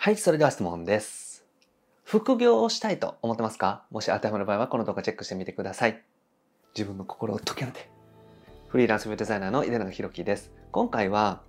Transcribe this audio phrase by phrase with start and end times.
[0.00, 1.44] はい、それでは質問です。
[2.04, 3.82] 副業をしたいと思ってますか？
[3.90, 6.00] もし当てはまる場合はこの動画チェックしてみてください。
[6.72, 7.90] 自分の心を解き放て。
[8.68, 10.52] フリーランスウェブデザイナーの井出永弘樹です。
[10.70, 11.42] 今回は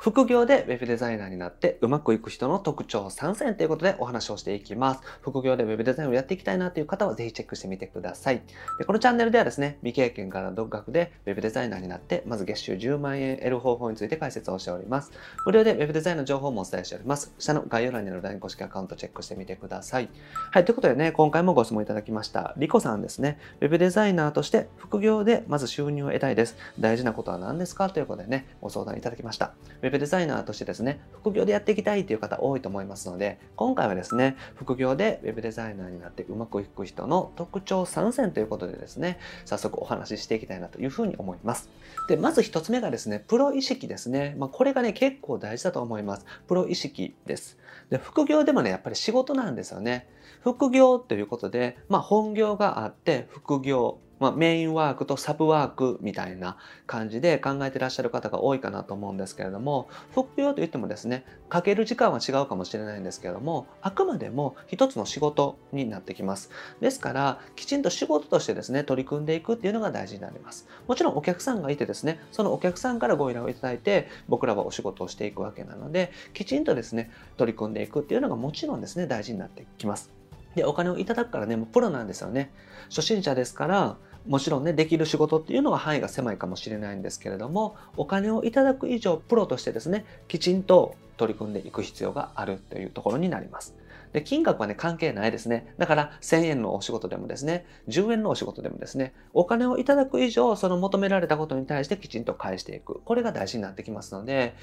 [0.00, 5.00] 副業でウェブデザイナーになってうまくいく人の特徴3選ということでお話をしていきます。
[5.20, 8.42] 副業でウェブデザインをやっていきたいなという方はぜひチェックしてみてください。
[8.78, 15.12] でこのチャンネルではですね、未経験から独学でウェブデザイナーになって、まず月収10万円得る方法について解説をしております。
[15.46, 17.34] 無料でウェブデザインの情報もお伝えしております。
[17.38, 20.08] 下の概要欄にある LINE 公式アカウントチェックしてみてください。
[20.50, 22.54] はい、ということでね、今回もご質問いただきました。
[22.56, 23.38] リコさんですね。
[23.60, 26.56] ウェブデザイナーとして副業でまず収入を得たいです。
[26.78, 27.90] 大事なことは何ですか？
[27.90, 29.51] ということでね、ご相談いただきました。
[29.82, 41.68] ウェブデザイナーとしてですね、副業でやっていきたいという方多いと思いますので、今回はですね、副業でウェブデザイナーになってうまくいく人の特徴3選ということでですね、早速お話ししていきたいなというふうに思います。
[42.08, 44.36] で、まず1つ目がですね、プロ意識ですね。
[44.38, 46.26] まあ、これがね、結構大事だと思います。
[46.46, 47.58] プロ意識です。
[47.90, 50.08] で、副業でもね、やっぱり仕事なんですよね。
[50.42, 56.56] 副業ということで、まあ、本業があって、副業、まあ、メインワークとサブワークみたいな
[56.86, 66.50] 感じで考えてらっしゃる方が多いかなと思うんですけれども、副業といってもですね、かける時間は違うかもしれないんですけれども、あくまでも一つの仕事になってきます。
[66.80, 70.68] ですから、きちんと仕事としてですね、取り組んでいくっていうのが大事になります。
[70.86, 80.12] もちろんお客さんがいてですね、そのお客さんからご依頼をいただいて、僕らはお仕事をしていくわけなので、きちんとですね、取り組んでいくっていうのがもちろんですね、大事になってきます。
[80.54, 82.52] で、お金をいただくからね、もうプロなんですよね。
[82.88, 93.74] 初心者ですから、もちろんね、できる仕事っていうのは範囲が狭いかもしれないんですけれども、お金をいただく以上、プロとしてですね、きちんと取り組んでいく必要があるというところになります。
[94.12, 95.74] で、金額はね、関係ないですね。
[95.78, 103.00] だから、1000円のお仕事でもですね、10円のお仕事でもですね、お金をいただく以上、その求められたことに対してきちんと返していく。
[103.04, 104.54] これが大事になってきますので、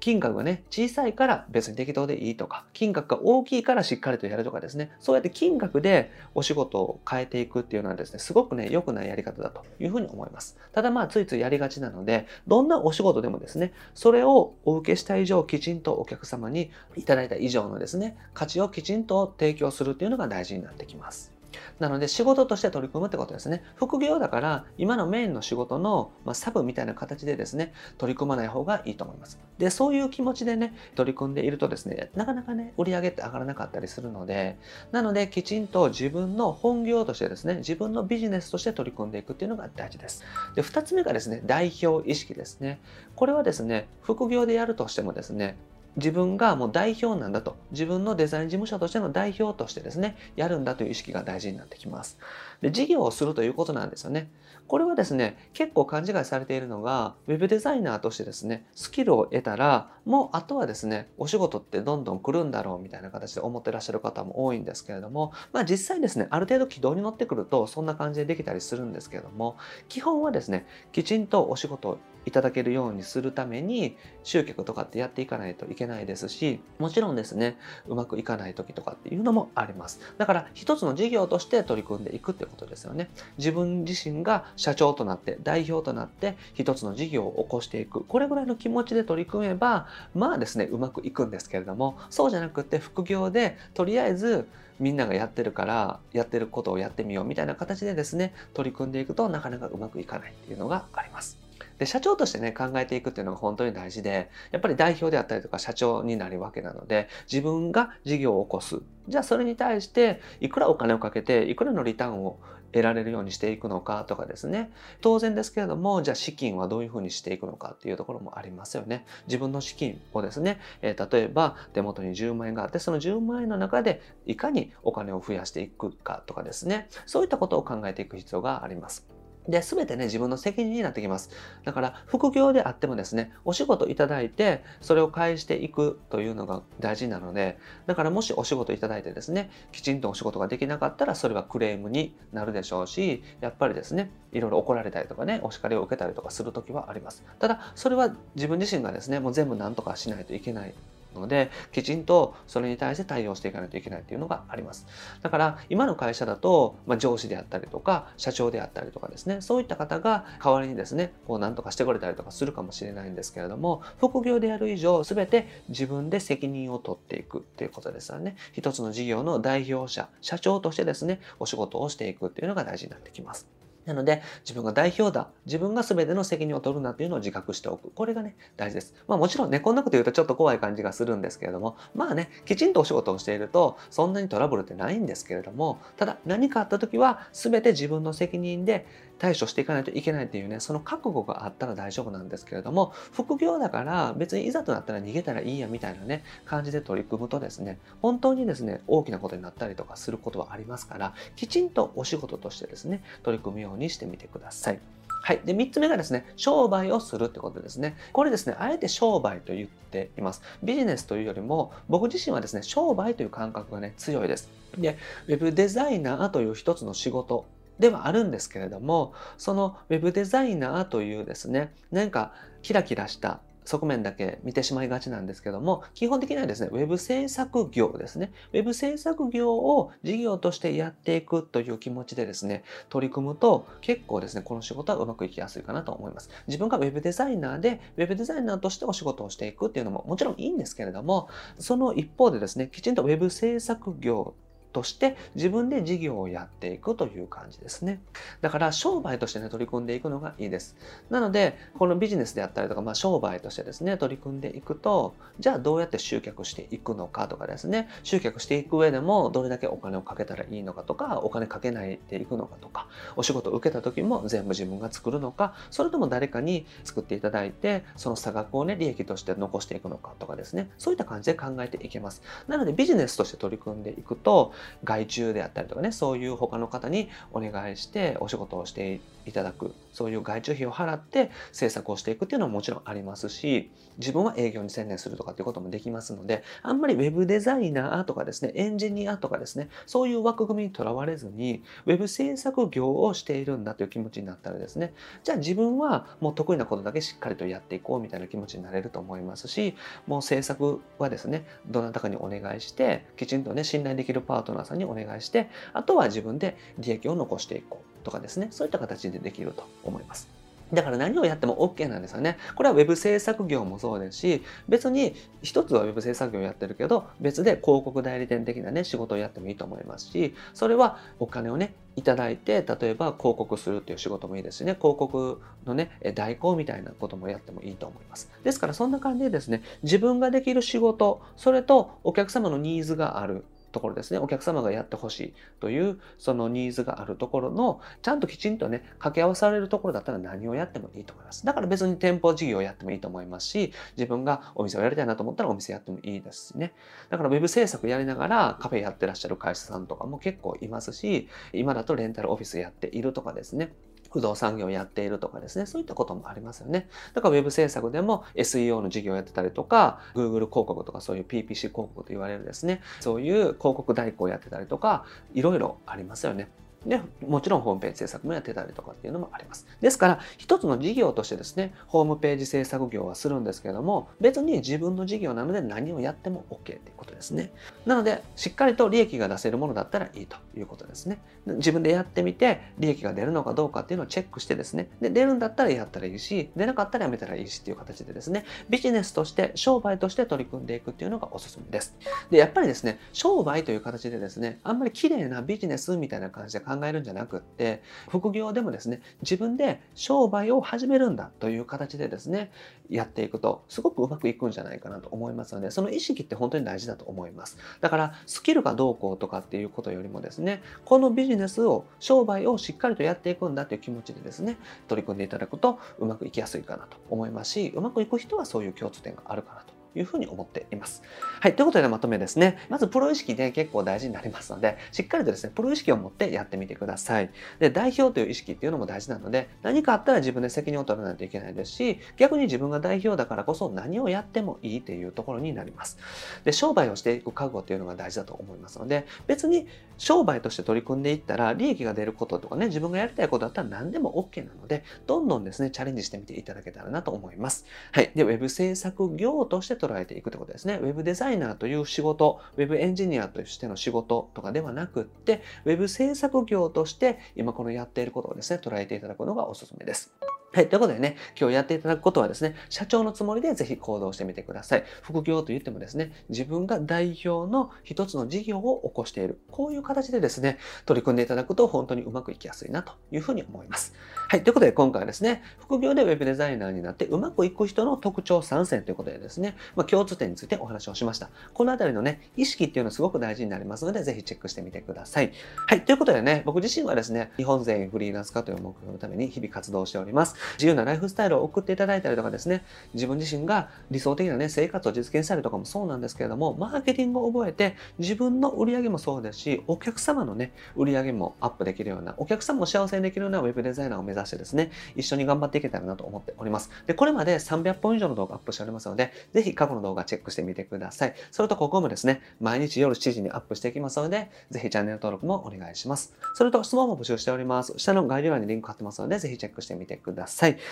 [0.00, 10.56] 金額がね、小さいから別に適当でいいとか、金額が大きいからしっかりとやるとかですね、そうやって金額でお仕事を変えていくっていうのはですね、すごくね、良くないやり方だというふうに思います。
[10.72, 21.37] ただまあ、ついついやりがちなので、どんなお仕事でもですね、それをお受けした以上、きちんとお客様にいただいた以上のですね、価値をきちんと提供するっていうのが大事になってきます。
[21.78, 23.62] なので仕事として取り組むってことですね。
[23.76, 29.38] 副業だから今のメインの仕事の、ま、サブみたいな形でですね、取り組まない方がいいと思います。
[29.58, 34.56] で、そういう気持ちでね、取り組んでいるとですね、なかなかね、売り上げって上がらなかったりするので、
[34.92, 40.22] なのできちんと自分の本業としてですね、自分のビジネスとして取り組んでいくっていうのが大事です。
[40.54, 42.80] で、二つ目がですね、代表意識ですね。
[43.16, 45.56] これはですね、副業でやるとしてもですね、
[45.98, 47.56] 自分がもう代表なんだと。
[47.72, 52.18] 自分のデザイン事務所としての代表としてですねやるんだという意識が大事になってきます。
[52.62, 54.30] で事業をするということなんですよね。
[54.68, 69.56] これはですね結構勘違いされているのがウェブデザイナーとしてですねスキルを得たらもうあとはですねお仕事ってどんどん来るんだろうみたいな形で思ってらっしゃる方も多いんですけれどもまあ実際ですねある程度軌道に乗ってくるとそんな感じでできたりするんですけれども
[69.88, 71.98] 基本はですねきちんとお仕事を
[72.28, 77.56] いただけるようにするために集客とかってやっていかないといけないですしもちろんですね
[77.86, 80.00] うまくいかない時とかっていうのもあります。
[80.18, 83.10] だから一つの事業として取り組んでいくってことですよね。
[83.38, 88.04] 自分自身が社長となって代表となって一つの事業を起こしていく。
[88.04, 101.47] これぐらいの気持ちで取り組めばまあですねうまくいくんですけれどもそうじゃなくて副業でとりあえずみんながやってるからやってることをやってみようみたいな形でですね取り組んでいくとなかなかうまくいかないっていうのがあります。
[101.78, 108.80] で社長としてね考えていくっていうのが本当に大事でやっぱり代表であったりとか社長になるわけなので自分が事業を起こす。
[109.08, 112.38] じゃあそれに対していくらお金をかけていくらのリターンを
[112.72, 114.70] 得られるようにしていくのかとかですね。
[115.00, 119.06] 当然ですけれどもじゃあ資金はどういうふうにしていくのかっていうところもありますよね。
[119.26, 126.88] 自分の資金をですね、えー、例えば手元に10万円があってその10万円の中でいかにお金を増やしていくかとかですね。
[127.06, 129.17] そういったことを考えていく必要があります。
[129.48, 131.30] で、すべてね、自分の責任になってきます。
[131.64, 147.24] だから、副業であってもですね、お仕事いただいて、それを返していくというのが大事なので、だからもしお仕事いただいてですね、きちんとお仕事ができなかったら、それはクレームになるでしょうし、やっぱりですね、いろいろ怒られたりとかね、お叱りを受けたりとかするときはあります。
[147.38, 150.74] ただ、それは自分自身がですね、もう全部何とかしないといけない
[151.14, 154.86] ので、きちんとそれに対して対応していかないといけないっていうのがあります。
[155.22, 168.36] だから、今の会社だと、まあ、上司であったりとか、社長であったりとかですね、そういった方が代わりにですね、こう何とかしてくれたりとかするかもしれないんですけれども、副業でやる以上、すべて自分で責任を取っていくっていうことですよね。
[168.52, 173.57] 一つの事業の代表者、社長としてですね、お仕事をしていくっていうのが大事になってきます。
[173.88, 175.28] なので、自分が代表だ。
[175.46, 177.90] 自分が全ての責任を取るなっていうのを自覚しておく。
[177.90, 178.94] これがね、大事です。
[179.08, 188.86] まあもちろんね、こんなこと言うとちょっと怖い感じがするんですけれども、まあね、きちんとお仕事をしていると、そんなにトラブルってないんですけれども、ただ何かあった時は、全て自分の責任で
[189.18, 204.80] 対処していかないといけないっていうね、その覚悟があったら大丈夫なんですけれども、副業だから別にいざとなったら逃げたらいいやみたいなね、感じで取り組むとですね、本当にですね、大きなことになったりとかすることはありますから、きちんとお仕事としてですね、取り組むようににしてみてください。
[205.22, 205.40] はい。
[205.44, 207.96] で、3つ目がですね、商売をするってことですね。
[208.12, 210.42] これですね、あえて商売と言っています。
[210.62, 214.48] ビジネスというよりも、僕自身はですね、商売という感覚がね、強いです。
[214.76, 214.96] で、
[215.26, 217.46] ウェブデザイナーという一つの仕事
[217.78, 222.32] ではあるんですけれども、そのウェブデザイナーというですね、なんか
[222.62, 228.32] キラキラした側面だけ見てしまいがちなんですけども、基本的にはですね、ウェブ制作業ですね。
[228.54, 236.30] ウェブ制作業を事業としてやっていくという気持ちでですね、取り組むと結構ですね、この仕事はうまくいきやすいかなと思います。
[236.46, 241.28] 自分がウェブデザイナーで、ウェブデザイナーとしてお仕事をしていくっていうのももちろんいいんですけれども、
[241.58, 244.34] その一方でですね、きちんとウェブ制作業
[244.72, 248.00] として自分で事業をやっていくという感じですね。
[248.40, 250.76] だから商売としてね、取り組んでいくのがいいです。
[251.10, 262.86] なので、このビジネスであったりとか、まあ商売としてですね、取り組んでいくと、じゃあどうやって集客していくのかとかですね、集客していく上でもどれだけお金をかけたらいいのかとか、お金かけないでいくのかとか、
[263.16, 272.22] お仕事を受けた時も全部自分が作るのか、それとも誰かに作っていただいて、その差額をね、利益として残していくのかとかですね、そういった感じで考えていけます。
[272.46, 274.52] なのでビジネスとして取り組んでいくと、
[274.84, 294.94] 外注であったりとかね、そういう他の方にお願いしてお仕事をしていただく、そういう外注費を払って制作をしていくっていうのはもちろんありますし、自分は営業に専念するとかっていうこともできますので、あんまりウェブデザイナーとかですね、エンジニアとかですね、そういう枠組みにとらわれずに、ウェブ制作業をしているんだという気持ちになったらですね、
[295.24, 299.76] じゃあ自分はもう得意なことだけしっかりとやっていこうみたいな気持ちになれると思いますし、
[300.06, 310.38] もう制作はですね、どなたかにお願いして、きちんとね、信頼できるパートナーさんにお願いして、あとは自分で利益を残していこうとかですね、そういった形でできると思います。
[310.72, 312.36] だから何をやっても OK なんですよね。
[312.54, 328.30] これは Web 制作業もそうですし、別に一つは Web 制作業をやってるけど、別で広告代理店的なね、仕事をやってもいいと思いますし、それはお金をね、いただいて、例えば広告するっていう仕事もいいですしね、広告のね、代行みたいなこともやってもいいと思います。
[328.44, 333.44] ですからそんな感じでですね、自分ができる仕事、それとお客様のニーズがある。
[333.70, 341.44] ところですね、お客様がやってほしいというそのニーズがあるところの、ちゃんときちんとね、掛け合わされるところだったら何をやってもいいと思います。
[341.44, 346.72] だから別に店舗事業をやってもいいと思いますし、自分がお店をやりたいなと思ったらお店やってもいいですしね。
[347.10, 353.72] だからウェブ制作やりながらカフェやってらっしゃる会社さんとかも結構いますし、今だとレンタルオフィスやっているとかですね。
[354.10, 356.88] 不動産業をやっているとかですね、そういったこともありますよね。
[357.14, 366.48] だから Web 制作でも SEO の事業をやってたりとか、Google 広告とかそういう PPC 広告と言われるですね、そういう広告代行をやってたりとか、いろいろありますよね。
[366.86, 369.66] で、もちろんホームページ制作もやってたりとかっていうのもあります。
[369.80, 377.52] ですから、一つの事業としてですね、ホームページ制作業はするんですけども、別に自分の事業なので何をやっても OK っていうことですね。
[377.84, 381.18] なので、しっかりと利益が出せるものだったらいいということですね。
[381.46, 391.96] 自分でやってみて、利益が出るのかどうかっていうのをチェックしてですね、で、出るんだったらやったらいいし、出なかったらやめたらいいしっていう形でですね、ビジネスとして、商売として取り組んでいくっていうのがおすすめです。
[392.30, 402.50] で、やっぱりですね、商売という形でですね、あんまり綺麗なビジネスみたいな感じで考えるんじゃなくって、副業でもですね、自分で商売を始めるんだという形でですね、
[402.88, 407.58] やっていくと、すごくうまくいくんじゃないかなと思いますので、その意識って本当に大事だと思います。
[407.80, 414.56] だから、スキルがどうこうとかっていうことよりもですね、このビジネスを、商売をしっかりとやっていくんだという気持ちでですね、
[414.88, 421.02] 取り組んでいただくとうまくいきやすいかなと思いますし、うまくいく人はそういう共通点があるかなというふうに思っています。
[421.40, 421.56] はい。
[421.56, 422.58] ということでまとめですね。
[422.68, 427.30] まずプロ意識で結構大事になりますので、しっかりとですね、プロ意識を持ってやってみてください。
[427.58, 435.98] で、代表という意識っていうのも大事なので、何かあったら自分で責任を取らないといけないですし、逆に自分が代表だからこそ何をやってもいいっていうところになります。
[436.44, 439.66] で、商売をしていく覚悟っていうのが大事だと思いますので、別に
[439.96, 447.66] 商売として取り組んでいったら、利益が出ることとかね、自分がやりたいことだったら何でも OK なので、どんどんですね、チャレンジしてみていただけたらなと思います。
[447.92, 448.12] はい。
[448.14, 450.78] で、ウェブ制作業として捉えていくってことですね。
[450.82, 460.12] ウェブデザイナーという仕事、ウェブエンジニアとしての仕事とかではなくって、ウェブ制作業として今このやっていることをですね、捉えていただくのがおすすめです。
[460.50, 460.68] はい。
[460.70, 464.84] ということでね、今日やっていただくことはですね、社長のつもりでぜひ行動してみてください。
[465.02, 469.38] 副業と言ってもですね、自分が代表の一つの事業を起こしている。
[469.50, 473.92] こういう形でですね、取り組んでいただくと本当にうまくいきやすいなというふうに思います。
[474.28, 474.42] はい。
[474.42, 481.28] ということで今回はですね、副業で Web デザイナーになってうまくいく人の特徴3選ということでですね、まあ、共通点についてお話をしました。
[481.52, 485.32] このあたりのね、意識っていうのはすごく大事になりますので、ぜひチェックしてみてください。
[485.66, 485.84] はい。
[485.84, 490.37] ということでね、僕自身はですね、日本全員フリーランス化という目標のために日々活動しております。
[490.54, 492.64] 自由なライフスタイルを送っていただいたりとかですね、
[492.94, 506.70] 自分自身が理想的なね、生活を実現したりとかもそうなんですけれども、マーケティングを覚えて、自分の売り上げもそうですし、お客様のね、売り上げもアップできるような、お客様も幸せにできるようなウェブデザイナーを目指してですね、一緒に頑張っていけたらなと思っております。
[506.86, 511.14] で、これまで300本以上の動画アップしておりますので、ぜひ過去の動画チェックしてみてください。
[511.30, 516.14] それとここもですね、毎日夜7時にアップしていきますので、ぜひチャンネル登録もお願いします。
[516.34, 517.74] それと質問も募集しております。
[517.76, 520.27] 下の概要欄にリンク貼ってますので、ぜひチェックしてみてください。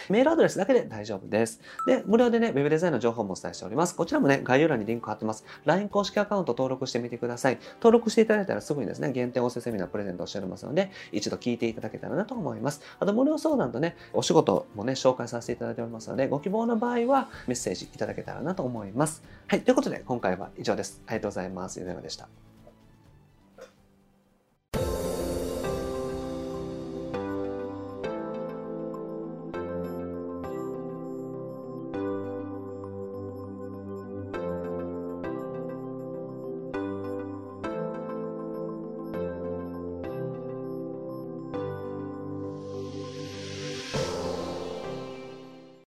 [0.08, 1.60] メールアドレスだけで大丈夫です。
[1.86, 3.94] で、無料でね、ウェブデザインの情報もお伝えしております。
[3.94, 5.44] こちらもね、概要欄にリンク貼ってます。
[5.64, 7.58] LINE 公式アカウント登録してみてください。
[7.80, 12.82] 登録していただいたらすぐにですね、限定音声セミナープレゼントをしておりますので、一度聞いていただけたらなと思います。
[13.00, 19.22] あと、無料相談とね、お仕事もね、紹介させていただいておりますので、ご希望の場合はメッセージいただけたらなと思います。
[19.48, 21.02] はい、ということで、今回は以上です。
[21.06, 21.78] ありがとうございます。
[21.78, 22.55] ゆでまでした。